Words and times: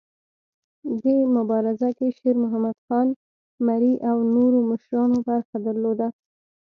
دې 1.01 1.17
مبارزه 1.35 1.89
کې 1.97 2.07
شیرمحمد 2.17 2.75
خان 2.85 3.07
مري 3.65 3.93
او 4.09 4.17
نورو 4.35 4.59
مشرانو 4.71 5.17
برخه 5.29 5.57
درلوده. 5.67 6.07